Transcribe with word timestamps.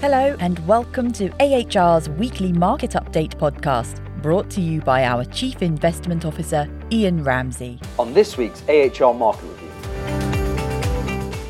Hello, 0.00 0.34
and 0.40 0.66
welcome 0.66 1.12
to 1.12 1.28
AHR's 1.40 2.08
weekly 2.08 2.54
market 2.54 2.92
update 2.92 3.36
podcast, 3.36 4.00
brought 4.22 4.48
to 4.48 4.62
you 4.62 4.80
by 4.80 5.04
our 5.04 5.26
Chief 5.26 5.60
Investment 5.60 6.24
Officer, 6.24 6.66
Ian 6.90 7.22
Ramsey. 7.22 7.78
On 7.98 8.14
this 8.14 8.38
week's 8.38 8.62
AHR 8.66 9.12
Market 9.12 9.44
Review, 9.44 9.68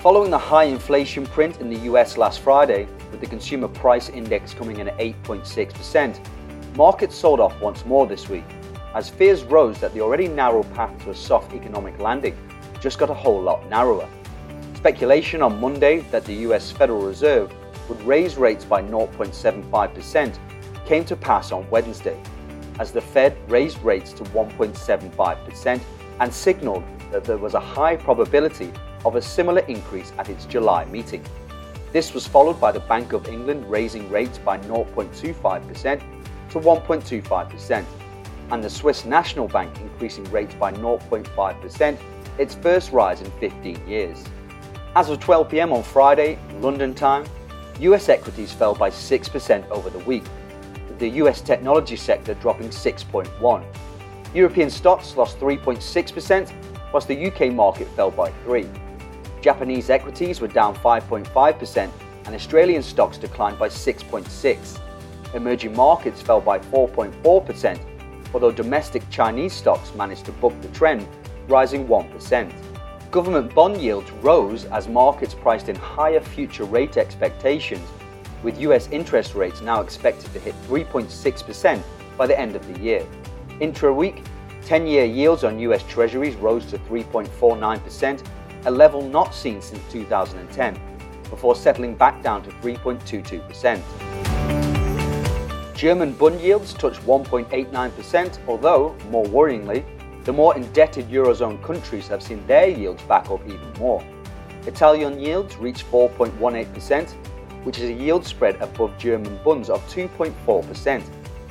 following 0.00 0.32
the 0.32 0.38
high 0.38 0.64
inflation 0.64 1.24
print 1.24 1.60
in 1.60 1.70
the 1.70 1.78
US 1.92 2.16
last 2.16 2.40
Friday, 2.40 2.88
with 3.12 3.20
the 3.20 3.28
consumer 3.28 3.68
price 3.68 4.08
index 4.08 4.54
coming 4.54 4.80
in 4.80 4.88
at 4.88 4.98
8.6%, 4.98 6.18
markets 6.76 7.14
sold 7.14 7.38
off 7.38 7.60
once 7.60 7.86
more 7.86 8.08
this 8.08 8.28
week, 8.28 8.56
as 8.96 9.08
fears 9.08 9.44
rose 9.44 9.78
that 9.78 9.94
the 9.94 10.00
already 10.00 10.26
narrow 10.26 10.64
path 10.74 11.00
to 11.04 11.10
a 11.10 11.14
soft 11.14 11.54
economic 11.54 11.96
landing 12.00 12.36
just 12.80 12.98
got 12.98 13.08
a 13.08 13.14
whole 13.14 13.40
lot 13.40 13.64
narrower. 13.70 14.08
Speculation 14.74 15.42
on 15.42 15.60
Monday 15.60 16.00
that 16.10 16.24
the 16.24 16.34
US 16.48 16.72
Federal 16.72 17.06
Reserve 17.06 17.52
would 17.92 18.06
raise 18.06 18.38
rates 18.38 18.64
by 18.64 18.82
0.75% 18.82 20.38
came 20.86 21.04
to 21.04 21.14
pass 21.14 21.52
on 21.52 21.68
Wednesday, 21.68 22.18
as 22.78 22.90
the 22.90 23.02
Fed 23.02 23.36
raised 23.50 23.82
rates 23.82 24.14
to 24.14 24.24
1.75% 24.24 25.80
and 26.20 26.32
signaled 26.32 26.84
that 27.10 27.24
there 27.24 27.36
was 27.36 27.52
a 27.52 27.60
high 27.60 27.96
probability 27.96 28.72
of 29.04 29.16
a 29.16 29.20
similar 29.20 29.60
increase 29.66 30.10
at 30.16 30.30
its 30.30 30.46
July 30.46 30.86
meeting. 30.86 31.22
This 31.92 32.14
was 32.14 32.26
followed 32.26 32.58
by 32.58 32.72
the 32.72 32.80
Bank 32.80 33.12
of 33.12 33.28
England 33.28 33.70
raising 33.70 34.10
rates 34.10 34.38
by 34.38 34.56
0.25% 34.56 36.00
to 36.50 36.60
1.25%, 36.60 37.84
and 38.52 38.64
the 38.64 38.70
Swiss 38.70 39.04
National 39.04 39.48
Bank 39.48 39.78
increasing 39.80 40.24
rates 40.30 40.54
by 40.54 40.72
0.5%, 40.72 41.98
its 42.38 42.54
first 42.54 42.90
rise 42.90 43.20
in 43.20 43.30
15 43.32 43.86
years. 43.86 44.24
As 44.96 45.10
of 45.10 45.20
12 45.20 45.50
pm 45.50 45.72
on 45.72 45.82
Friday, 45.82 46.38
London 46.60 46.94
time, 46.94 47.26
US 47.80 48.08
equities 48.08 48.52
fell 48.52 48.74
by 48.74 48.90
6% 48.90 49.68
over 49.70 49.90
the 49.90 49.98
week, 50.00 50.24
with 50.88 50.98
the 50.98 51.08
US 51.10 51.40
technology 51.40 51.96
sector 51.96 52.34
dropping 52.34 52.68
6.1. 52.68 53.64
European 54.34 54.70
stocks 54.70 55.16
lost 55.16 55.38
3.6%, 55.40 56.52
whilst 56.92 57.08
the 57.08 57.26
UK 57.26 57.52
market 57.52 57.88
fell 57.96 58.10
by 58.10 58.30
3. 58.44 58.68
Japanese 59.40 59.90
equities 59.90 60.40
were 60.40 60.48
down 60.48 60.74
5.5% 60.76 61.90
and 62.26 62.34
Australian 62.34 62.82
stocks 62.82 63.18
declined 63.18 63.58
by 63.58 63.68
6.6. 63.68 64.80
Emerging 65.34 65.74
markets 65.74 66.22
fell 66.22 66.40
by 66.40 66.58
4.4%, 66.58 67.80
although 68.32 68.52
domestic 68.52 69.08
Chinese 69.10 69.52
stocks 69.52 69.94
managed 69.94 70.24
to 70.26 70.32
buck 70.32 70.52
the 70.60 70.68
trend, 70.68 71.06
rising 71.48 71.86
1%. 71.86 72.71
Government 73.12 73.54
bond 73.54 73.78
yields 73.78 74.10
rose 74.22 74.64
as 74.64 74.88
markets 74.88 75.34
priced 75.34 75.68
in 75.68 75.76
higher 75.76 76.18
future 76.18 76.64
rate 76.64 76.96
expectations, 76.96 77.86
with 78.42 78.58
US 78.60 78.88
interest 78.88 79.34
rates 79.34 79.60
now 79.60 79.82
expected 79.82 80.32
to 80.32 80.38
hit 80.38 80.54
3.6% 80.66 81.82
by 82.16 82.26
the 82.26 82.40
end 82.40 82.56
of 82.56 82.66
the 82.72 82.80
year. 82.80 83.06
Intra 83.60 83.92
week, 83.92 84.24
10 84.64 84.86
year 84.86 85.04
yields 85.04 85.44
on 85.44 85.58
US 85.58 85.82
Treasuries 85.82 86.36
rose 86.36 86.64
to 86.70 86.78
3.49%, 86.78 88.22
a 88.64 88.70
level 88.70 89.02
not 89.02 89.34
seen 89.34 89.60
since 89.60 89.82
2010, 89.92 90.80
before 91.28 91.54
settling 91.54 91.94
back 91.94 92.22
down 92.22 92.42
to 92.42 92.50
3.22%. 92.62 93.82
German 95.76 96.12
bund 96.14 96.40
yields 96.40 96.72
touched 96.72 97.02
1.89%, 97.02 98.38
although, 98.48 98.96
more 99.10 99.26
worryingly, 99.26 99.84
the 100.24 100.32
more 100.32 100.56
indebted 100.56 101.08
Eurozone 101.08 101.62
countries 101.62 102.06
have 102.06 102.22
seen 102.22 102.46
their 102.46 102.68
yields 102.68 103.02
back 103.04 103.28
up 103.30 103.40
even 103.46 103.72
more. 103.78 104.04
Italian 104.66 105.18
yields 105.18 105.56
reached 105.56 105.90
4.18%, 105.90 107.10
which 107.64 107.78
is 107.78 107.90
a 107.90 107.92
yield 107.92 108.24
spread 108.24 108.54
above 108.62 108.96
German 108.98 109.38
bunds 109.44 109.68
of 109.68 109.80
2.4%, 109.88 111.02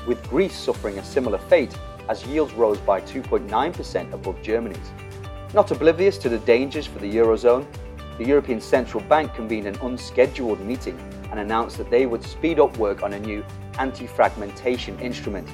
with 0.07 0.29
Greece 0.29 0.55
suffering 0.55 0.97
a 0.99 1.03
similar 1.03 1.37
fate 1.37 1.77
as 2.07 2.25
yields 2.25 2.53
rose 2.53 2.79
by 2.79 3.01
2.9% 3.01 4.13
above 4.13 4.41
Germany's. 4.41 4.91
Not 5.53 5.71
oblivious 5.71 6.17
to 6.19 6.29
the 6.29 6.39
dangers 6.39 6.87
for 6.87 6.99
the 6.99 7.13
Eurozone, 7.13 7.65
the 8.17 8.25
European 8.25 8.61
Central 8.61 9.03
Bank 9.03 9.33
convened 9.33 9.67
an 9.67 9.75
unscheduled 9.81 10.61
meeting 10.61 10.97
and 11.31 11.39
announced 11.39 11.77
that 11.77 11.89
they 11.89 12.05
would 12.05 12.23
speed 12.23 12.59
up 12.59 12.77
work 12.77 13.03
on 13.03 13.13
a 13.13 13.19
new 13.19 13.43
anti 13.79 14.07
fragmentation 14.07 14.97
instrument 14.99 15.47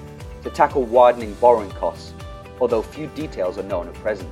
to 0.44 0.50
tackle 0.52 0.84
widening 0.84 1.34
borrowing 1.36 1.70
costs 1.72 2.14
although 2.60 2.82
few 2.82 3.08
details 3.08 3.58
are 3.58 3.64
known 3.64 3.88
at 3.88 3.94
present. 3.96 4.30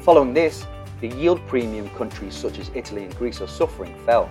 Following 0.00 0.34
this, 0.34 0.66
the 1.00 1.08
yield 1.08 1.40
premium 1.46 1.88
countries 1.90 2.34
such 2.34 2.58
as 2.58 2.72
Italy 2.74 3.04
and 3.04 3.14
Greece 3.16 3.40
are 3.40 3.46
suffering 3.46 3.94
fell, 4.04 4.28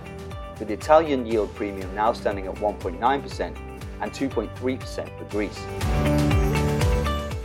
with 0.58 0.68
the 0.68 0.74
Italian 0.74 1.24
yield 1.26 1.54
premium 1.54 1.94
now 1.94 2.12
standing 2.12 2.46
at 2.46 2.54
1.9% 2.56 3.56
and 4.00 4.12
2.3% 4.12 5.18
for 5.18 5.24
Greece. 5.24 5.64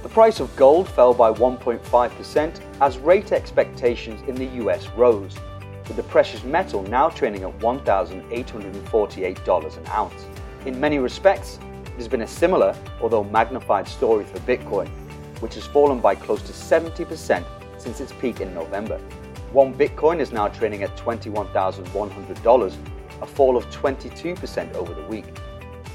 The 0.02 0.10
price 0.10 0.40
of 0.40 0.56
gold 0.56 0.90
fell 0.90 1.14
by 1.14 1.32
1.5% 1.32 2.60
as 2.82 2.98
rate 2.98 3.32
expectations 3.32 4.22
in 4.28 4.34
the 4.36 4.48
US 4.64 4.88
rose, 4.90 5.38
with 5.88 5.96
the 5.96 6.04
precious 6.04 6.44
metal 6.44 6.84
now 6.84 7.10
trading 7.10 7.44
at 7.44 7.58
$1,848 7.60 9.78
an 9.78 9.88
ounce. 9.88 10.26
In 10.66 10.80
many 10.80 11.00
respects, 11.00 11.60
it 11.86 11.98
has 11.98 12.08
been 12.08 12.22
a 12.22 12.28
similar, 12.28 12.76
although 13.02 13.24
magnified 13.24 13.88
story 13.88 14.26
for 14.26 14.40
Bitcoin, 14.40 14.90
which 15.44 15.56
has 15.56 15.68
fallen 15.68 16.00
by 16.00 16.16
close 16.16 16.42
to 16.42 16.54
70% 16.54 17.46
since 17.78 18.00
its 18.00 18.14
peak 18.14 18.40
in 18.40 18.54
November. 18.54 18.98
One 19.52 19.74
Bitcoin 19.74 20.22
is 20.22 20.32
now 20.32 20.48
trading 20.48 20.84
at 20.84 20.96
$21,100, 20.96 22.78
a 23.22 23.26
fall 23.26 23.58
of 23.58 23.66
22% 23.70 24.74
over 24.74 24.94
the 24.94 25.04
week. 25.04 25.26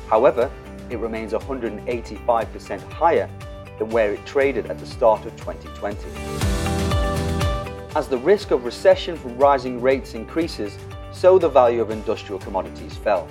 However, 0.06 0.50
it 0.91 0.98
remains 0.98 1.32
185% 1.32 2.92
higher 2.92 3.31
than 3.78 3.88
where 3.88 4.12
it 4.12 4.26
traded 4.26 4.66
at 4.66 4.78
the 4.78 4.84
start 4.84 5.25
of 5.25 5.34
2020. 5.37 5.97
As 7.97 8.06
the 8.06 8.19
risk 8.19 8.50
of 8.50 8.66
recession 8.66 9.16
from 9.16 9.38
rising 9.38 9.81
rates 9.81 10.12
increases, 10.12 10.76
so 11.10 11.38
the 11.38 11.48
value 11.48 11.81
of 11.81 11.91
industrial 11.91 12.38
commodities 12.38 12.98
fell. 12.98 13.26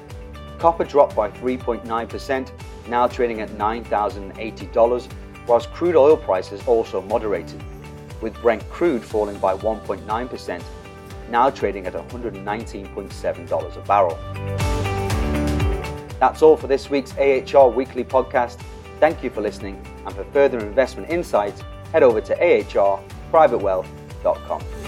Copper 0.57 0.83
dropped 0.83 1.15
by 1.15 1.29
3.9%, 1.29 2.51
now 2.87 3.05
trading 3.07 3.41
at 3.41 3.49
$9,080 3.49 5.07
whilst 5.47 5.71
crude 5.71 5.95
oil 5.95 6.17
prices 6.17 6.61
also 6.67 7.01
moderated, 7.01 7.63
with 8.21 8.39
Brent 8.41 8.69
crude 8.69 9.03
falling 9.03 9.39
by 9.39 9.55
1.9%, 9.55 10.63
now 11.29 11.49
trading 11.49 11.87
at 11.87 11.93
$119.7 11.93 13.77
a 13.77 13.81
barrel. 13.81 14.17
That's 16.19 16.41
all 16.41 16.57
for 16.57 16.65
this 16.67 16.89
week's 16.89 17.13
AHR 17.17 17.69
Weekly 17.69 18.03
Podcast. 18.03 18.59
Thank 18.99 19.23
you 19.23 19.29
for 19.29 19.39
listening, 19.41 19.79
and 20.05 20.13
for 20.15 20.25
further 20.25 20.59
investment 20.59 21.09
insights, 21.09 21.63
head 21.91 22.03
over 22.03 22.21
to 22.21 22.35
ahrprivatewealth.com. 22.35 24.86